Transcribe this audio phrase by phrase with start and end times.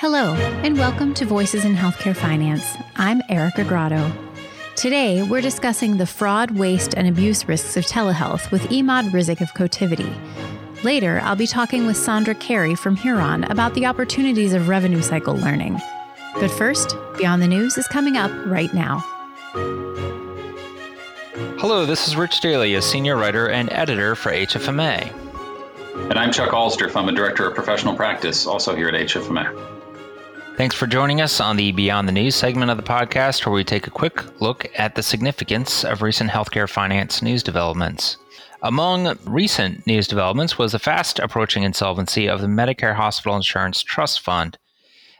[0.00, 0.32] Hello,
[0.64, 2.64] and welcome to Voices in Healthcare Finance.
[2.96, 4.10] I'm Erica Grotto.
[4.74, 9.52] Today, we're discussing the fraud, waste, and abuse risks of telehealth with Emad Rizk of
[9.52, 10.10] Cotiviti.
[10.82, 15.36] Later, I'll be talking with Sandra Carey from Huron about the opportunities of revenue cycle
[15.36, 15.78] learning.
[16.36, 19.00] But first, Beyond the News is coming up right now.
[21.58, 25.12] Hello, this is Rich Daly, a senior writer and editor for HFMA.
[26.08, 26.96] And I'm Chuck Alsdorf.
[26.96, 29.79] I'm a director of professional practice, also here at HFMA.
[30.60, 33.64] Thanks for joining us on the Beyond the News segment of the podcast, where we
[33.64, 38.18] take a quick look at the significance of recent healthcare finance news developments.
[38.60, 44.20] Among recent news developments was the fast approaching insolvency of the Medicare Hospital Insurance Trust
[44.20, 44.58] Fund.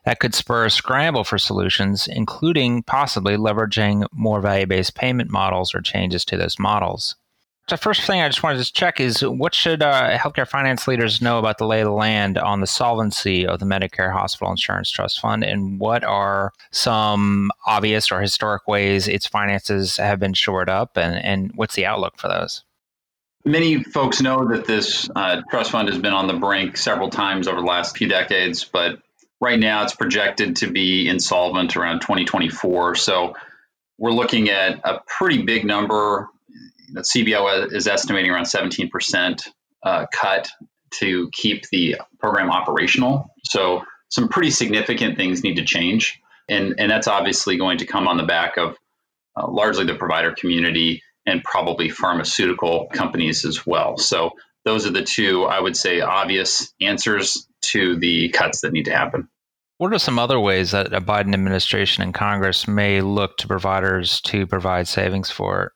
[0.05, 5.75] That could spur a scramble for solutions, including possibly leveraging more value based payment models
[5.75, 7.17] or changes to those models.
[7.69, 11.23] The first thing I just wanted to check is what should uh, healthcare finance leaders
[11.23, 14.91] know about the lay of the land on the solvency of the Medicare Hospital Insurance
[14.91, 20.69] Trust Fund, and what are some obvious or historic ways its finances have been shored
[20.69, 22.65] up, and, and what's the outlook for those?
[23.45, 27.47] Many folks know that this uh, trust fund has been on the brink several times
[27.49, 29.01] over the last few decades, but
[29.41, 32.97] right now it's projected to be insolvent around 2024.
[32.97, 33.35] So
[33.97, 36.29] we're looking at a pretty big number
[36.93, 39.49] the CBO is estimating around 17%
[39.83, 40.49] uh, cut
[40.93, 43.33] to keep the program operational.
[43.45, 46.21] So some pretty significant things need to change.
[46.49, 48.77] And, and that's obviously going to come on the back of
[49.37, 53.97] uh, largely the provider community and probably pharmaceutical companies as well.
[53.97, 54.33] So
[54.65, 58.97] those are the two, I would say, obvious answers to the cuts that need to
[58.97, 59.29] happen.
[59.79, 64.21] What are some other ways that a Biden administration and Congress may look to providers
[64.23, 65.73] to provide savings for?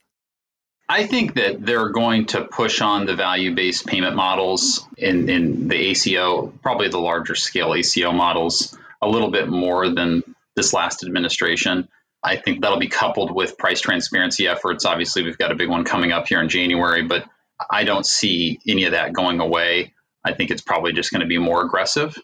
[0.89, 5.69] I think that they're going to push on the value based payment models in, in
[5.69, 10.23] the ACO, probably the larger scale ACO models, a little bit more than
[10.57, 11.89] this last administration.
[12.23, 14.85] I think that'll be coupled with price transparency efforts.
[14.85, 17.25] Obviously, we've got a big one coming up here in January, but
[17.71, 19.95] I don't see any of that going away.
[20.25, 22.17] I think it's probably just going to be more aggressive.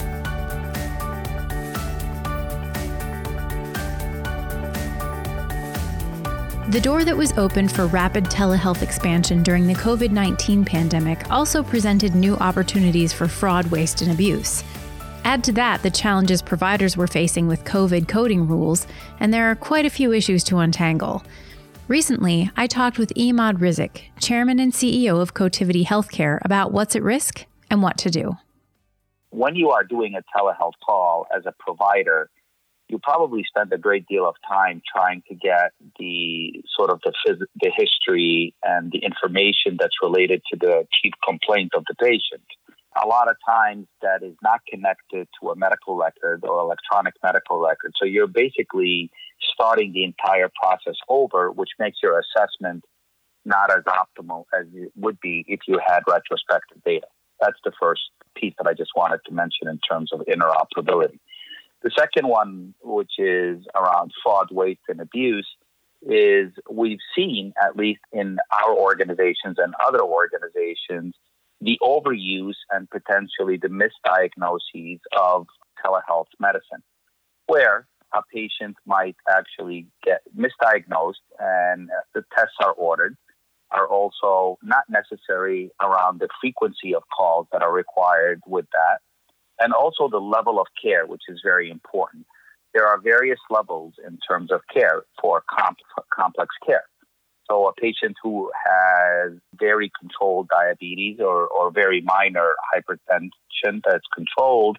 [6.70, 11.64] The door that was opened for rapid telehealth expansion during the COVID 19 pandemic also
[11.64, 14.66] presented new opportunities for fraud, waste, and abuse.
[15.26, 18.86] Add to that the challenges providers were facing with COVID coding rules,
[19.20, 21.24] and there are quite a few issues to untangle.
[21.88, 27.02] Recently, I talked with Emad Rizk, chairman and CEO of Cotiviti Healthcare, about what's at
[27.02, 28.38] risk and what to do.
[29.32, 32.30] When you are doing a telehealth call as a provider,
[32.88, 37.14] you probably spend a great deal of time trying to get the sort of the,
[37.26, 42.44] phys- the history and the information that's related to the chief complaint of the patient
[43.02, 47.60] a lot of times that is not connected to a medical record or electronic medical
[47.60, 47.94] record.
[48.00, 49.12] So you're basically
[49.54, 52.84] starting the entire process over, which makes your assessment
[53.44, 57.08] not as optimal as it would be if you had retrospective data.
[57.42, 58.02] That's the first
[58.36, 61.20] piece that I just wanted to mention in terms of interoperability.
[61.84, 65.48] The second one, which is around fraud, waste, and abuse,
[66.02, 71.14] is we've seen, at least in our organizations and other organizations,
[71.62, 75.48] the overuse and potentially the misdiagnoses of
[75.84, 76.84] telehealth medicine,
[77.48, 83.18] where a patient might actually get misdiagnosed and the tests are ordered
[83.72, 89.00] are also not necessary around the frequency of calls that are required with that
[89.60, 92.26] and also the level of care which is very important.
[92.74, 95.80] There are various levels in terms of care for comp-
[96.14, 96.84] complex care
[97.50, 104.78] so a patient who has very controlled diabetes or, or very minor hypertension that's controlled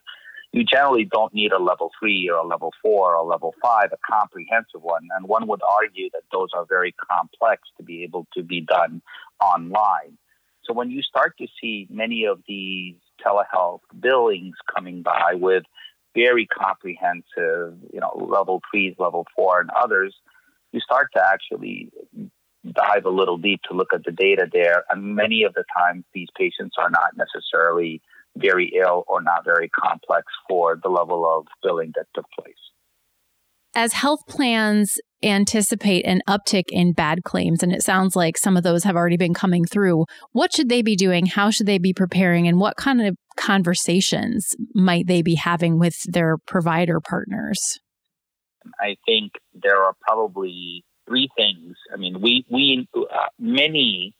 [0.57, 3.91] you generally don't need a level three or a level four or a level five,
[3.93, 5.07] a comprehensive one.
[5.15, 9.03] And one would argue that those are very complex to be able to be done
[9.39, 10.17] online.
[10.65, 15.65] So when you start to see many of these telehealth billings coming by with
[16.15, 20.15] very comprehensive, you know, level threes, level four, and others,
[20.73, 21.91] you start to actually
[22.77, 24.85] dive a little deep to look at the data there.
[24.91, 28.01] And many of the times, these patients are not necessarily
[28.37, 32.55] very ill or not very complex for the level of billing that took place.
[33.75, 38.63] As health plans anticipate an uptick in bad claims, and it sounds like some of
[38.63, 41.27] those have already been coming through, what should they be doing?
[41.27, 42.49] How should they be preparing?
[42.49, 47.59] And what kind of conversations might they be having with their provider partners?
[48.81, 51.77] I think there are probably three things.
[51.93, 54.15] I mean, we, we uh, many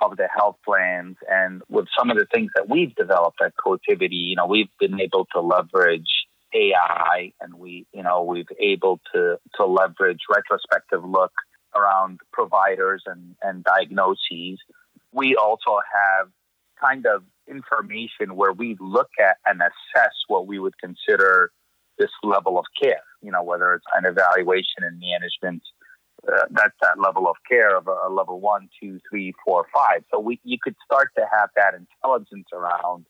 [0.00, 4.10] of the health plans and with some of the things that we've developed at Cotiviti,
[4.10, 6.08] you know, we've been able to leverage
[6.54, 11.32] AI and we, you know, we've able to, to leverage retrospective look
[11.74, 14.58] around providers and, and diagnoses.
[15.12, 16.28] We also have
[16.80, 21.50] kind of information where we look at and assess what we would consider
[21.98, 25.62] this level of care, you know, whether it's an evaluation and management
[26.26, 30.02] uh, that's that level of care of a, a, level one, two, three, four, five.
[30.10, 33.06] So we you could start to have that intelligence around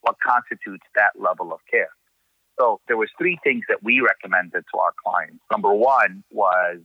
[0.00, 1.90] what constitutes that level of care.
[2.58, 5.42] So there was three things that we recommended to our clients.
[5.50, 6.78] Number one was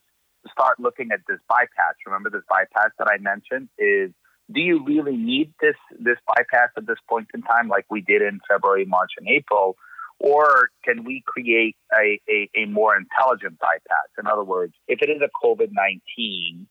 [0.46, 1.96] to start looking at this bypass.
[2.06, 4.12] Remember this bypass that I mentioned is
[4.52, 8.22] do you really need this this bypass at this point in time like we did
[8.22, 9.76] in February, March, and April?
[10.24, 14.08] Or can we create a, a, a more intelligent bypass?
[14.18, 16.66] In other words, if it is a COVID 19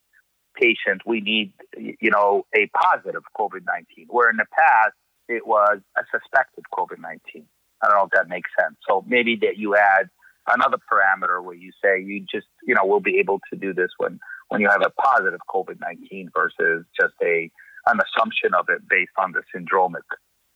[0.58, 4.94] patient, we need, you know, a positive COVID 19, where in the past
[5.28, 7.44] it was a suspected COVID 19.
[7.82, 8.76] I don't know if that makes sense.
[8.88, 10.08] So maybe that you add
[10.46, 13.90] another parameter where you say you just, you know, we'll be able to do this
[13.98, 14.18] when,
[14.48, 17.50] when you have a positive COVID 19 versus just a,
[17.84, 20.08] an assumption of it based on the syndromic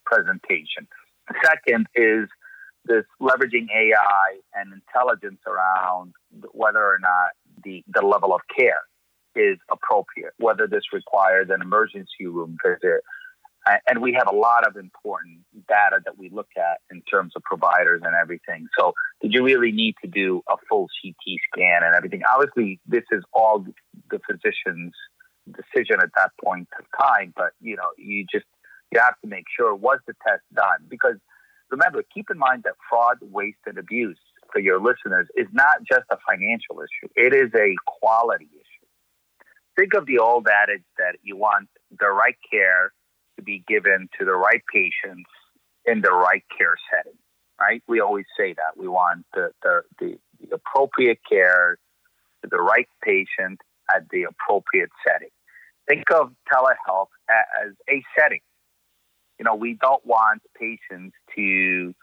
[0.07, 0.89] presentation.
[1.45, 2.29] Second is
[2.87, 6.13] this leveraging AI and intelligence around
[6.53, 7.31] whether or not
[7.65, 8.83] the, the level of care
[9.35, 13.03] is appropriate, whether this requires an emergency room visit.
[13.89, 17.43] And we have a lot of important data that we look at in terms of
[17.43, 18.69] providers and everything.
[18.79, 22.23] So, did you really need to do a full CT scan and everything?
[22.33, 23.67] Obviously, this is all
[24.09, 24.95] the physician's
[25.51, 28.47] decision at that point of time, but you know, you just
[28.93, 31.17] you have to make sure was the test done because
[31.71, 34.19] remember, keep in mind that fraud, waste, and abuse
[34.53, 38.87] for your listeners is not just a financial issue, it is a quality issue.
[39.77, 41.69] Think of the old adage that you want
[41.99, 42.93] the right care
[43.37, 45.29] to be given to the right patients
[45.85, 47.19] in the right care setting,
[47.61, 47.83] right?
[47.87, 48.77] We always say that.
[48.77, 51.79] We want the, the, the, the appropriate care
[52.43, 53.61] to the right patient
[53.95, 55.29] at the appropriate setting.
[55.87, 58.41] Think of telehealth as a setting
[59.39, 61.95] you know, we don't want patients to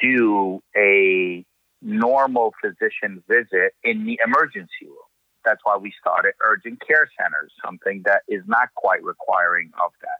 [0.00, 1.44] do a
[1.80, 4.96] normal physician visit in the emergency room.
[5.44, 10.18] That's why we started urgent care centers, something that is not quite requiring of that.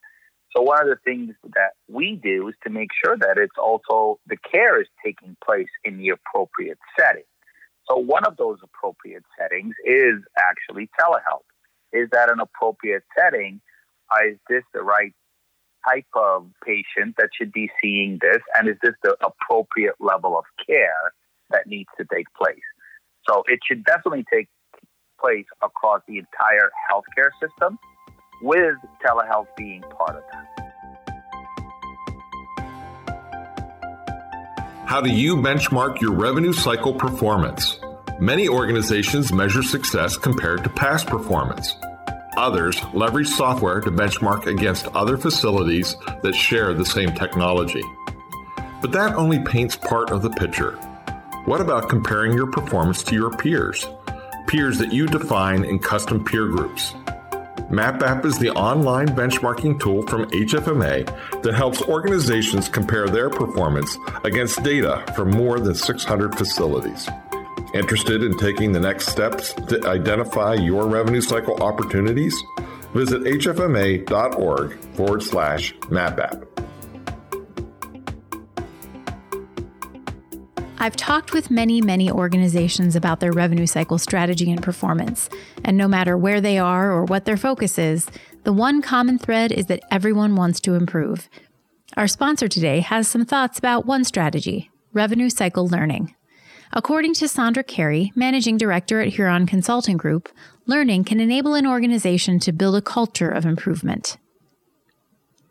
[0.55, 4.19] So one of the things that we do is to make sure that it's also
[4.27, 7.23] the care is taking place in the appropriate setting.
[7.89, 11.47] So one of those appropriate settings is actually telehealth.
[11.93, 13.61] Is that an appropriate setting?
[14.27, 15.15] Is this the right
[15.89, 20.45] type of patient that should be seeing this, and is this the appropriate level of
[20.67, 21.13] care
[21.51, 22.59] that needs to take place?
[23.29, 24.49] So it should definitely take
[25.21, 27.79] place across the entire healthcare system,
[28.43, 28.75] with
[29.07, 30.49] telehealth being part of that.
[34.85, 37.79] How do you benchmark your revenue cycle performance?
[38.21, 41.75] Many organizations measure success compared to past performance.
[42.43, 47.85] Others leverage software to benchmark against other facilities that share the same technology.
[48.81, 50.73] But that only paints part of the picture.
[51.45, 53.87] What about comparing your performance to your peers?
[54.49, 56.95] Peers that you define in custom peer groups.
[57.71, 64.65] MapApp is the online benchmarking tool from HFMA that helps organizations compare their performance against
[64.65, 67.09] data from more than 600 facilities.
[67.75, 72.35] Interested in taking the next steps to identify your revenue cycle opportunities?
[72.93, 76.47] Visit hfma.org forward slash MapApp.
[80.79, 85.31] I've talked with many, many organizations about their revenue cycle strategy and performance,
[85.65, 88.07] and no matter where they are or what their focus is,
[88.43, 91.31] the one common thread is that everyone wants to improve.
[91.97, 96.15] Our sponsor today has some thoughts about one strategy revenue cycle learning.
[96.75, 100.31] According to Sandra Carey, Managing Director at Huron Consulting Group,
[100.67, 104.17] learning can enable an organization to build a culture of improvement.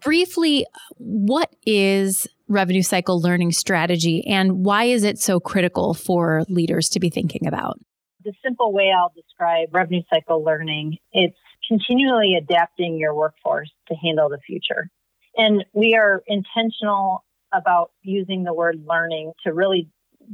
[0.04, 0.66] Briefly,
[0.98, 7.00] what is revenue cycle learning strategy and why is it so critical for leaders to
[7.00, 7.78] be thinking about?
[8.24, 11.38] The simple way I'll describe revenue cycle learning, it's
[11.68, 14.90] continually adapting your workforce to handle the future.
[15.38, 17.24] And we are intentional
[17.54, 19.88] about using the word learning to really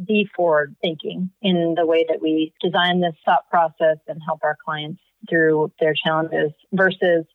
[0.05, 4.57] be forward thinking in the way that we design this thought process and help our
[4.63, 7.25] clients through their challenges versus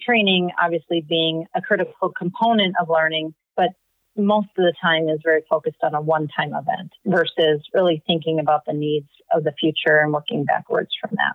[0.00, 3.70] training obviously being a critical component of learning, but
[4.16, 8.38] most of the time is very focused on a one time event versus really thinking
[8.38, 11.34] about the needs of the future and working backwards from that.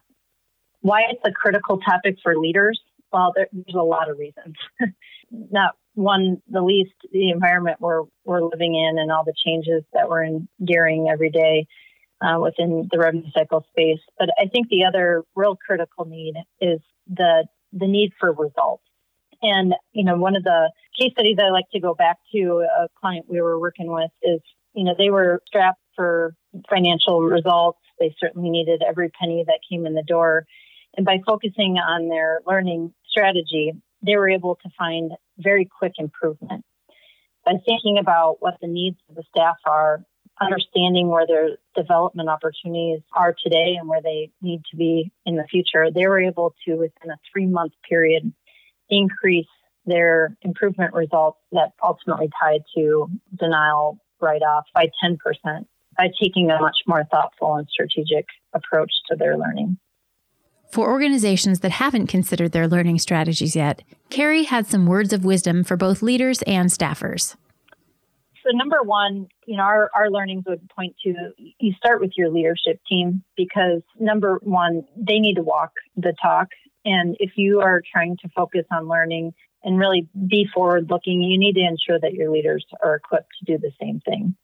[0.82, 2.80] Why it's a critical topic for leaders?
[3.12, 4.56] Well, there's a lot of reasons.
[5.32, 10.08] Not one, the least, the environment we're, we're living in and all the changes that
[10.08, 11.66] we're enduring every day
[12.22, 14.00] uh, within the revenue cycle space.
[14.20, 18.84] But I think the other real critical need is the the need for results.
[19.42, 22.88] And, you know, one of the case studies I like to go back to a
[23.00, 24.40] client we were working with is,
[24.74, 26.36] you know, they were strapped for
[26.70, 27.80] financial results.
[28.00, 30.46] They certainly needed every penny that came in the door.
[30.96, 36.64] And by focusing on their learning strategy, they were able to find very quick improvement.
[37.46, 40.04] By thinking about what the needs of the staff are,
[40.40, 45.46] understanding where their development opportunities are today and where they need to be in the
[45.46, 48.32] future, they were able to, within a three month period,
[48.90, 49.48] increase
[49.86, 53.08] their improvement results that ultimately tied to
[53.40, 55.18] denial write off by 10%
[55.98, 59.78] by taking a much more thoughtful and strategic approach to their learning.
[60.72, 65.64] For organizations that haven't considered their learning strategies yet, Carey had some words of wisdom
[65.64, 67.36] for both leaders and staffers.
[68.44, 72.30] So, number one, you know, our, our learnings would point to you start with your
[72.30, 76.48] leadership team because number one, they need to walk the talk
[76.88, 81.38] and if you are trying to focus on learning and really be forward looking, you
[81.38, 84.36] need to ensure that your leaders are equipped to do the same thing.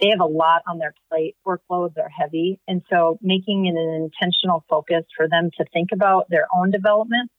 [0.00, 1.36] They have a lot on their plate.
[1.46, 2.60] Workloads are heavy.
[2.68, 7.30] And so making it an intentional focus for them to think about their own development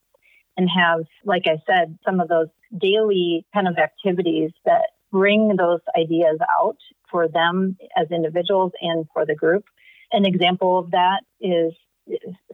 [0.57, 2.47] and have, like I said, some of those
[2.77, 6.77] daily kind of activities that bring those ideas out
[7.09, 9.63] for them as individuals and for the group.
[10.11, 11.73] An example of that is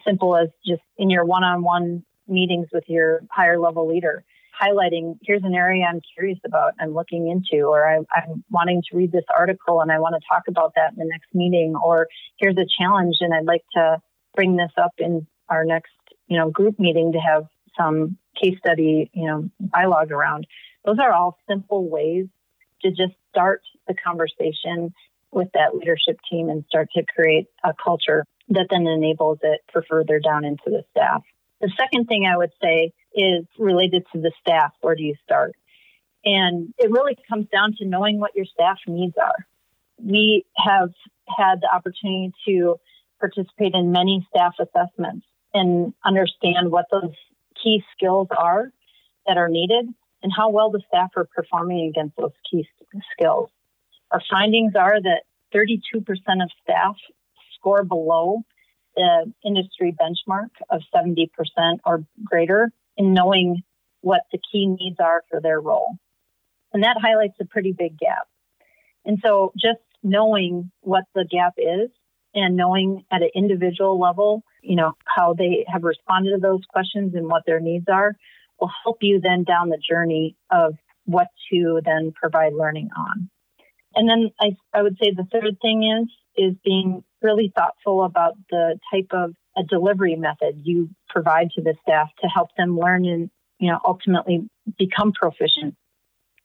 [0.06, 4.24] simple as just in your one-on-one meetings with your higher level leader
[4.62, 8.98] highlighting here's an area i'm curious about i'm looking into or I, i'm wanting to
[8.98, 12.08] read this article and i want to talk about that in the next meeting or
[12.38, 13.98] here's a challenge and i'd like to
[14.36, 15.94] bring this up in our next
[16.28, 17.46] you know group meeting to have
[17.78, 20.48] some case study you know dialogue around
[20.86, 22.28] those are all simple ways
[22.82, 24.94] to just start the conversation
[25.32, 29.84] with that leadership team and start to create a culture that then enables it for
[29.90, 31.24] further down into the staff.
[31.62, 34.74] The second thing I would say is related to the staff.
[34.82, 35.56] Where do you start?
[36.24, 39.46] And it really comes down to knowing what your staff needs are.
[39.98, 40.90] We have
[41.28, 42.80] had the opportunity to
[43.20, 47.14] participate in many staff assessments and understand what those
[47.62, 48.72] key skills are
[49.26, 49.88] that are needed
[50.22, 52.68] and how well the staff are performing against those key
[53.14, 53.50] skills.
[54.12, 55.22] Our findings are that
[55.54, 55.80] 32%
[56.44, 56.96] of staff
[57.56, 58.42] score below
[58.96, 61.30] the industry benchmark of 70%
[61.86, 63.64] or greater in knowing
[64.02, 65.98] what the key needs are for their role.
[66.74, 68.28] And that highlights a pretty big gap.
[69.06, 71.90] And so just knowing what the gap is
[72.34, 77.16] and knowing at an individual level, you know, how they have responded to those questions
[77.16, 78.14] and what their needs are
[78.60, 80.76] will help you then down the journey of
[81.06, 83.30] what to then provide learning on.
[83.96, 88.34] And then I, I would say the third thing is is being really thoughtful about
[88.50, 93.06] the type of a delivery method you provide to the staff to help them learn
[93.06, 94.48] and you know ultimately
[94.78, 95.76] become proficient.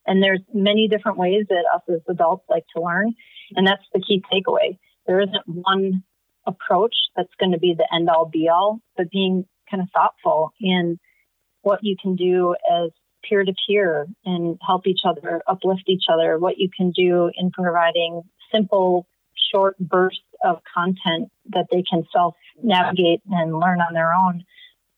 [0.07, 3.13] And there's many different ways that us as adults like to learn,
[3.55, 4.77] and that's the key takeaway.
[5.05, 6.03] There isn't one
[6.47, 10.51] approach that's going to be the end all be all, but being kind of thoughtful
[10.59, 10.99] in
[11.61, 12.91] what you can do as
[13.27, 17.51] peer to peer and help each other, uplift each other, what you can do in
[17.51, 19.07] providing simple,
[19.51, 24.43] short bursts of content that they can self navigate and learn on their own.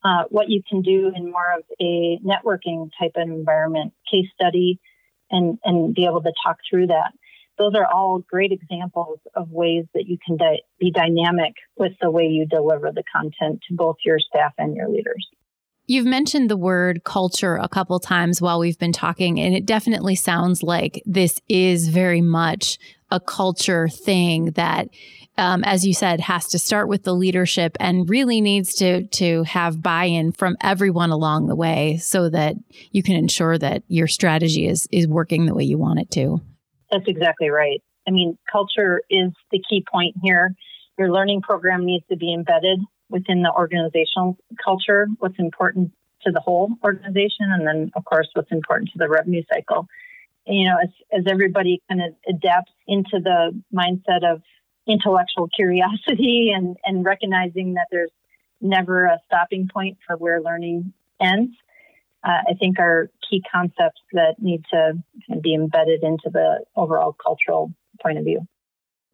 [0.04, 4.80] Uh, what you can do in more of a networking type of environment, case study,
[5.32, 7.14] and, and be able to talk through that.
[7.58, 12.12] Those are all great examples of ways that you can di- be dynamic with the
[12.12, 15.28] way you deliver the content to both your staff and your leaders.
[15.86, 20.16] You've mentioned the word culture a couple times while we've been talking, and it definitely
[20.16, 22.80] sounds like this is very much
[23.14, 24.90] a culture thing that,
[25.38, 29.44] um, as you said, has to start with the leadership and really needs to to
[29.44, 32.56] have buy-in from everyone along the way, so that
[32.92, 36.42] you can ensure that your strategy is is working the way you want it to.
[36.92, 37.82] That's exactly right.
[38.08, 40.56] I mean, culture is the key point here.
[40.98, 42.80] Your learning program needs to be embedded
[43.10, 45.92] within the organizational culture, what's important
[46.24, 49.88] to the whole organization, and then, of course, what's important to the revenue cycle.
[50.46, 54.42] You know, as, as everybody kind of adapts into the mindset of
[54.88, 58.12] intellectual curiosity and, and recognizing that there's
[58.62, 61.52] never a stopping point for where learning ends,
[62.24, 64.94] uh, I think are key concepts that need to
[65.42, 68.48] be embedded into the overall cultural point of view.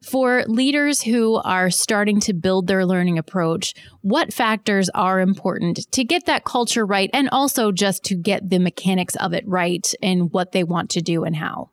[0.04, 6.06] For leaders who are starting to build their learning approach, what factors are important to
[6.06, 10.32] get that culture right and also just to get the mechanics of it right and
[10.32, 11.72] what they want to do and how?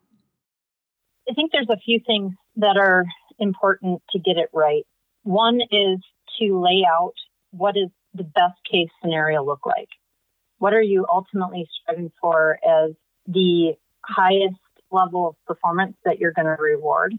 [1.31, 3.05] I think there's a few things that are
[3.39, 4.85] important to get it right.
[5.23, 5.99] One is
[6.41, 7.15] to lay out
[7.53, 9.89] what does the best case scenario look like?
[10.59, 12.93] What are you ultimately striving for as
[13.27, 14.57] the highest
[14.91, 17.15] level of performance that you're going to reward?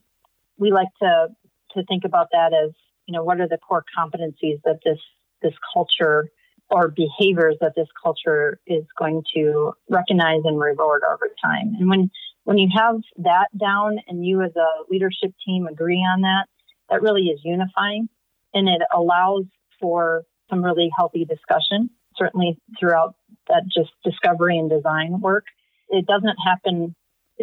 [0.57, 1.27] We like to
[1.73, 2.71] to think about that as
[3.05, 4.99] you know what are the core competencies that this
[5.41, 6.29] this culture
[6.69, 11.75] or behaviors that this culture is going to recognize and reward over time.
[11.79, 12.09] And when
[12.43, 16.45] when you have that down and you as a leadership team agree on that,
[16.89, 18.07] that really is unifying
[18.53, 19.43] and it allows
[19.81, 23.15] for some really healthy discussion, certainly throughout
[23.49, 25.43] that just discovery and design work.
[25.89, 26.95] It doesn't happen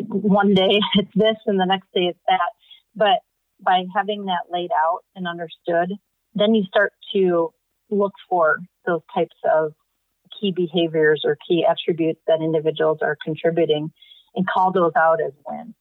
[0.06, 2.40] one day it's this and the next day it's that.
[2.96, 3.20] But
[3.60, 5.92] by having that laid out and understood,
[6.34, 7.52] then you start to
[7.90, 9.72] look for those types of
[10.40, 13.92] key behaviors or key attributes that individuals are contributing
[14.34, 15.74] and call those out as wins.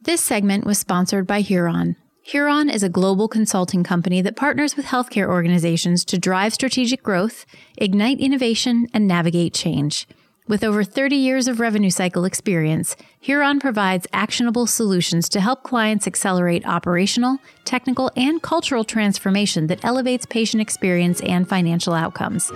[0.00, 1.96] This segment was sponsored by Huron.
[2.22, 7.46] Huron is a global consulting company that partners with healthcare organizations to drive strategic growth,
[7.78, 10.06] ignite innovation, and navigate change.
[10.48, 16.06] With over 30 years of revenue cycle experience, Huron provides actionable solutions to help clients
[16.06, 22.50] accelerate operational, technical, and cultural transformation that elevates patient experience and financial outcomes.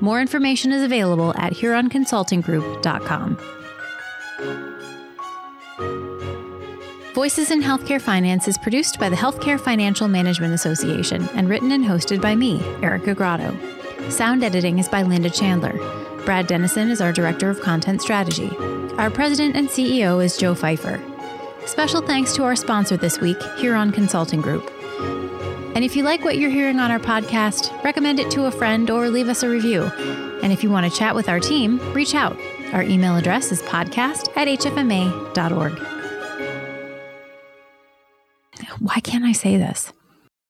[0.00, 3.38] More information is available at huronconsultinggroup.com.
[7.14, 11.84] Voices in Healthcare Finance is produced by the Healthcare Financial Management Association and written and
[11.84, 13.56] hosted by me, Erica Grotto.
[14.08, 16.07] Sound editing is by Linda Chandler.
[16.28, 18.54] Brad Dennison is our Director of Content Strategy.
[18.98, 21.02] Our President and CEO is Joe Fifer.
[21.64, 24.70] Special thanks to our sponsor this week, Huron Consulting Group.
[25.74, 28.90] And if you like what you're hearing on our podcast, recommend it to a friend
[28.90, 29.84] or leave us a review.
[30.42, 32.36] And if you want to chat with our team, reach out.
[32.74, 35.78] Our email address is podcast at hfma.org.
[38.80, 39.94] Why can't I say this?